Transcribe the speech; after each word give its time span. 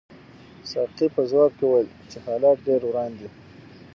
ساقي 0.71 1.07
په 1.15 1.21
ځواب 1.29 1.51
کې 1.57 1.63
وویل 1.67 1.89
چې 2.09 2.17
حالات 2.25 2.57
ډېر 2.67 2.81
وران 2.85 3.11
دي. 3.19 3.29